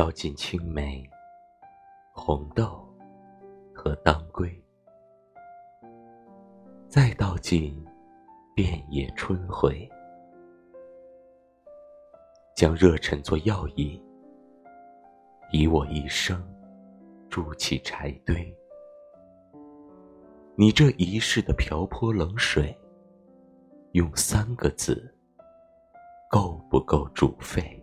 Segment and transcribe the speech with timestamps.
[0.00, 1.06] 倒进青梅
[2.10, 2.88] 红豆
[3.74, 4.50] 和当归
[6.88, 7.84] 再倒进
[8.56, 9.86] 遍野春晖
[12.56, 14.02] 将热忱做药引
[15.52, 16.42] 以我一生
[17.28, 18.56] 筑起柴堆。
[20.56, 22.74] 你这一世的瓢泼冷水
[23.92, 25.14] 用三个字
[26.30, 27.79] 够不够煮沸？